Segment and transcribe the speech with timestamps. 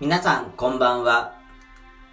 [0.00, 1.38] 皆さんこんばんは。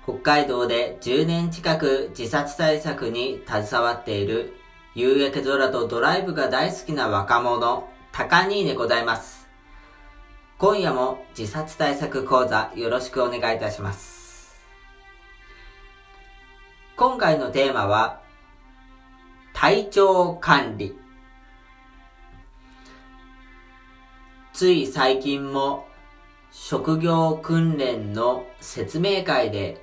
[0.03, 4.53] 北海道で10年近く自殺対策に携わっている
[4.93, 9.49] 夕焼け空とドライブが大好きな若者、高兄でございます。
[10.59, 14.61] 今夜も自殺対策講座よろしくお願いいたします。
[16.95, 18.21] 今回のテーマは、
[19.53, 20.95] 体調管理。
[24.53, 25.87] つい最近も
[26.51, 29.81] 職業訓練の説明会で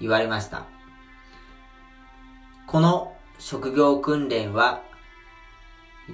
[0.00, 0.66] 言われました。
[2.66, 4.82] この職業訓練は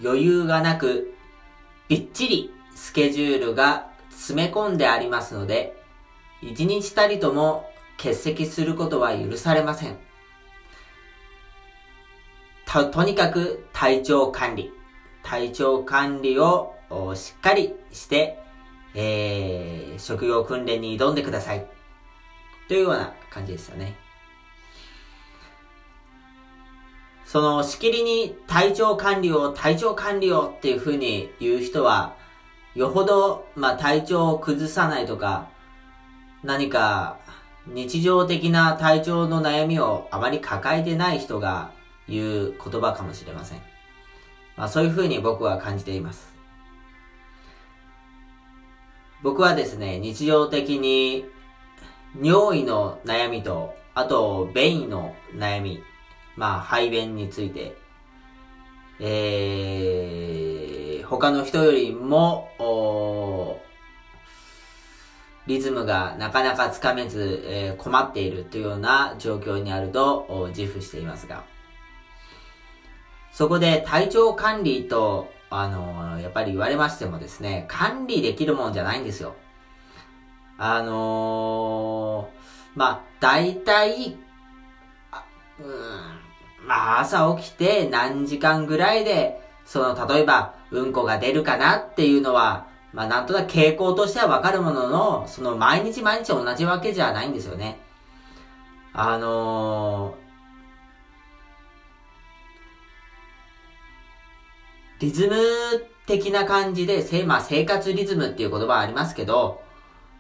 [0.03, 1.15] 余裕がなく
[1.89, 5.77] びっちりスケジュールが詰め込んでありますので
[6.43, 9.97] 一日たりとも欠席することは許されません。
[12.67, 14.73] と、とにかく体調管理。
[15.25, 16.75] 体調管理を
[17.15, 18.39] しっかりして
[18.95, 21.67] えー、職業訓練に挑んでください。
[22.69, 23.97] というような感じですよね。
[27.25, 32.17] その、しきりに体調管理を、体調管理をっていう風に言う人は、
[32.75, 35.49] よほど、まあ、体調を崩さないとか、
[36.43, 37.19] 何か、
[37.67, 41.71] 日常的な体調の悩みをあまり抱えてない人が
[42.09, 43.59] 言う言葉かもしれません。
[44.57, 46.38] まあ、そういう風に僕は感じています。
[49.23, 51.25] 僕はですね、日常的に
[52.21, 55.83] 尿意の悩みと、あと、便意の悩み、
[56.37, 57.77] まあ、排便について、
[59.01, 62.49] えー、他の人よりも、
[65.47, 71.45] リズムがなかなかつかめず、えー、困っているというような状況にあると自負していますが、
[73.33, 79.35] そこで体調管理とあの、やっぱり言われましてもですね、管理できるもんじゃないんですよ。
[80.59, 84.17] あのー、まあ、大体、
[85.61, 97.81] うん、まあ、朝起きて何時間ぐらいで、その、例えば、うんこが出るかなっていうのは、まあ、なんとなく傾向としてはわかるものの、その、毎日毎日同じわけじゃないんですよね。
[98.93, 100.28] あのー、
[105.01, 105.37] リズム
[106.07, 109.63] 的な感じで、せまあ、生活リズムっていう言葉ありますけど、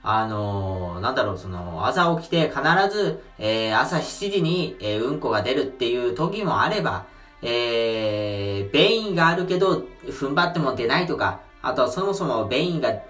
[0.02, 7.06] あのー、なんだろう、その、朝起きて必ず、えー、朝7時に、えー、うんこが出るっていう時もあれば、
[7.42, 13.04] えー、便意があるけど、踏ん張っても出ないとか、あとはそもそも便意が、え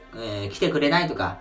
[0.47, 1.39] ー、来てくれないとか、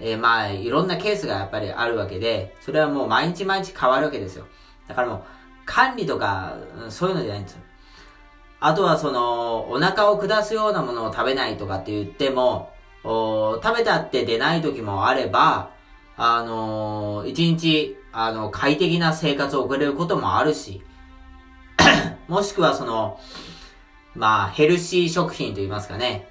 [0.00, 4.46] えー、まあ、いろんなケースがやっぱりあるわけで、それはもう毎日毎日変わるわけですよ。
[4.88, 5.22] だからもう、
[5.64, 6.56] 管理とか、
[6.90, 7.62] そういうのじゃないんですよ。
[8.64, 12.70] あとはその、お腹を下すようなものを食べないとかって言っても、
[13.02, 15.70] 食べたって出ない時もあれば、
[16.16, 20.80] あのー、一日、あの、快適な生活を送れることもあるし、
[22.28, 23.18] もしくはその、
[24.14, 26.28] まあ、ヘルシー食品と言いますかね。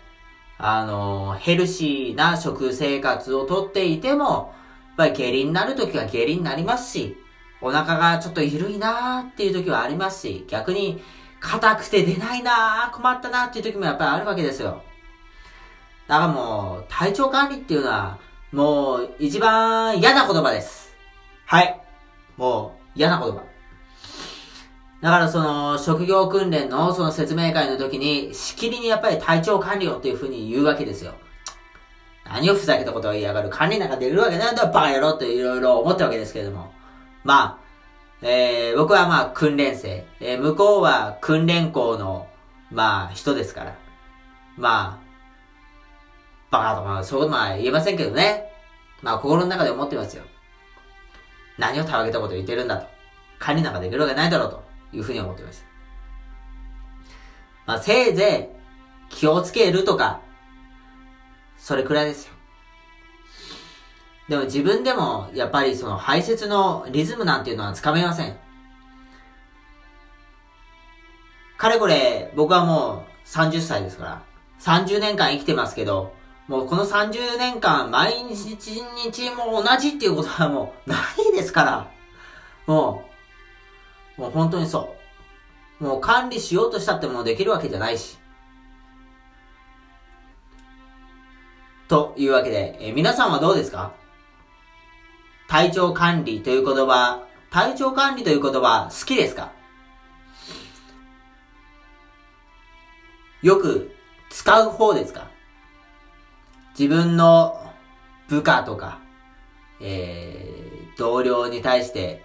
[0.58, 7.18] あのー、ヘルシーな食生活をとっていても、やっぱり下痢になる時は下痢になりますし、
[7.60, 11.02] お腹がちょっと緩いなーっていう時はありますし、逆に、
[11.42, 14.82] 硬くて出ないな困ったなっていう時もやっぱりあるわけですよ。
[16.08, 18.20] だからもう、体調管理っていうのは、
[18.52, 20.94] もう、一番嫌な言葉です。
[21.46, 21.82] はい。
[22.38, 23.44] もう、嫌な言葉。
[25.02, 31.14] だからその、職業訓練のその説明会の時に、しきりにやっぱり体調管理をっていう風に言うわけですよ。
[32.26, 33.50] 何をふざけたことを言いやがる。
[33.50, 36.72] 管理なんかできるわけないんだ、バカ野郎っていろいろ思ったわけですけれども。
[37.24, 37.61] まあ、
[38.24, 42.28] えー、僕はまあ訓練生、えー、向こうは訓練校の、
[42.72, 43.78] まあ人ですから。
[44.58, 45.12] まあ、
[46.52, 48.52] バカとかそういうことは言えませんけどね。
[49.02, 50.24] まあ心の中で思ってますよ。
[51.58, 52.88] 何をたわけたこと言ってるんだと。
[53.40, 55.66] 管理なんかできるわけないだろうというふうに思ってました。
[57.66, 58.52] まあせいぜ
[59.10, 60.22] い気をつけるとか、
[61.58, 62.34] それくらいですよ。
[64.32, 68.38] でも自分でもやっぱりその排泄のリズムなんていうのはつかめません。
[71.58, 74.24] かれこれ僕はもう30歳ですから、
[74.62, 76.14] 30年間生きてますけど、
[76.48, 80.96] もうこの30年間毎日日も同じっていうことはもうな
[81.34, 81.92] いですから、
[82.68, 83.04] も
[84.18, 84.96] う、もう本当にそ
[85.82, 85.84] う。
[85.84, 88.18] もう管理しようとしたってもうできるわけじゃないし。
[91.90, 94.00] というわけで、え皆さんはどうですか？
[95.52, 99.52] 体調管理という言葉、体調管理という言葉好きですか？
[103.42, 103.94] よく
[104.30, 105.28] 使う方ですか？
[106.80, 107.70] 自分の
[108.30, 109.02] 部下とか、
[109.82, 112.24] えー、同僚に対して、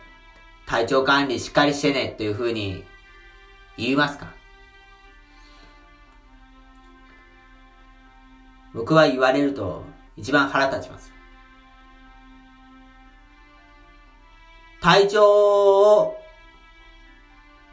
[0.65, 2.85] 体調管理しっかりしてねっていう風に
[3.77, 4.29] 言いますか？
[8.73, 9.83] 僕は言われると
[10.17, 11.16] 一番腹立ちます。
[14.87, 16.17] 体調を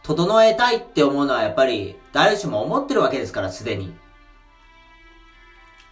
[0.01, 3.94] 整えたいって思うのはやっぱり誰しも思ってるわけですから、すでに。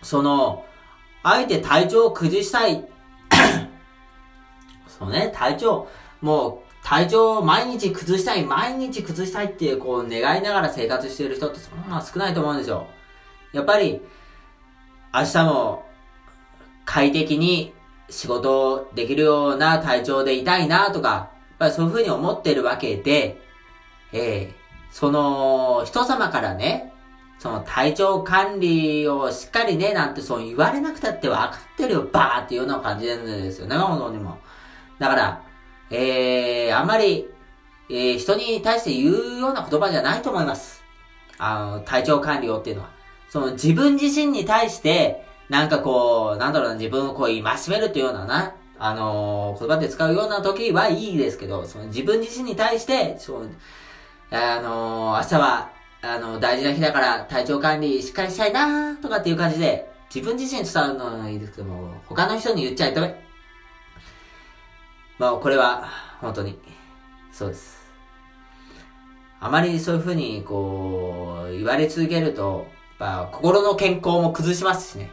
[0.01, 0.65] その、
[1.21, 2.89] あえて体調を崩したい。
[4.89, 5.87] そうね、体調、
[6.21, 12.87] もう、体調を毎日崩したい、毎日崩したいっていう、こう、願いながら生活している人ってそんな少ないと思うんですよ。
[13.53, 14.01] やっぱり、
[15.13, 15.85] 明日も、
[16.83, 17.75] 快適に
[18.11, 21.29] 仕事できるような体調でいたいなとか、やっ
[21.59, 23.41] ぱりそういうふうに思ってるわけで、
[24.11, 24.53] えー、
[24.91, 26.93] その、人様からね、
[27.39, 34.37] その体調管理をしっかりね、なんてそう言われなくたって分かってるよ、バーっていうような感じなんですよね、本当にも。
[34.99, 35.41] だから、
[35.89, 37.27] えー、あんまり、
[37.89, 40.83] えー、人に対して言うような言葉じゃないと思います。
[41.37, 42.89] あの、体調管理をっていうのは。
[43.29, 53.49] その自分自身に対して、なんかこう、なんだろうな、自分をこう、戒めるっていうようなな、あのー、言葉で使うような時はいいですけど、その自分自身に対して、そう、
[54.31, 55.71] あのー、明日は、
[56.03, 63.21] あの、大事な日だから体調管理しっかりしたいなとかっていう感じで、自分自身に伝わるのはいいですけども、他の人に言っちゃいダメ。
[65.19, 65.89] まあ、これは、
[66.21, 66.57] 本当に、
[67.33, 67.91] そうです。
[69.41, 72.67] あまりそういうふうに、こう、言われ続けると、
[73.01, 75.11] やっぱ、心の健康も崩しますしね。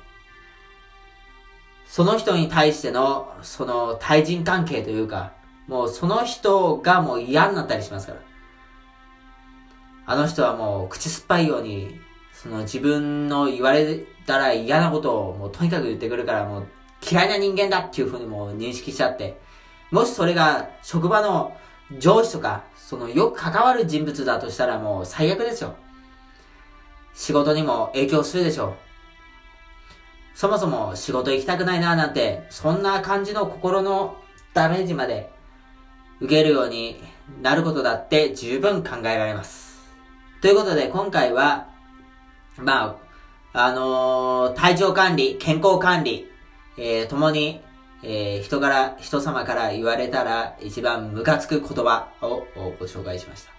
[1.88, 5.32] その人に対しての、その対人関係というか、
[5.66, 8.20] もうその人がもう嫌になったりしますから。
[10.06, 11.98] あの人はもう口酸っぱいように、
[12.32, 16.66] その自分の言われたら嫌なことをもうとにかく言ってくるからもう
[17.10, 19.40] 嫌いな人間だっていうふうにもう認識しちゃって、
[19.90, 21.56] もしそれが職場の
[21.98, 25.74] 上司とか、そのよく関わる人物だとしたらもう最悪ですよ。
[27.14, 28.87] 仕事にも影響するでしょう。
[30.38, 34.18] そもそも仕事行きたくないななんて、そんな感じの心の
[34.54, 35.32] ダメージまで
[36.20, 37.02] 受けるように
[37.42, 39.80] なることだって十分考えられます。
[40.40, 41.66] ということで、今回は、
[42.56, 43.00] ま
[43.52, 46.30] あ、あのー、体調管理、健康管理、
[46.76, 47.60] えー、ともに、
[48.04, 52.46] えー、人から、人様から言われたら一番ムカつく言葉を
[52.78, 53.50] ご紹介しました。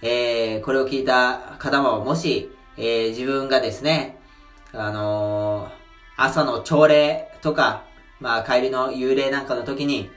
[0.00, 4.16] えー、これを聞いた方も、もし、えー、自分がですね、
[4.72, 5.77] あのー、
[6.20, 7.84] 朝の朝礼とか、
[8.18, 10.10] まあ、帰りの幽霊なんかの時に、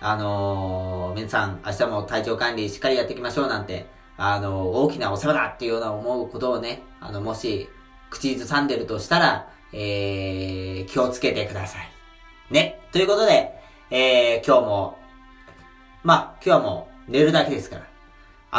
[0.00, 7.68] あのー、皆さん、明日も体調管理しっかりやっていきましょうなんて、あの、大きなお世話だっていうような思うことをね、あの、もし、
[8.08, 11.90] 口ずさんでるとしたら、えー、気をつけてください。
[12.50, 12.80] ね。
[12.90, 13.52] ということで、
[13.90, 14.98] えー、今日も、
[16.02, 17.86] まあ、今日はもう寝るだけですから、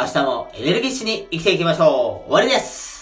[0.00, 2.93] 明日もエネルギッシュに生きていきましょう終わりです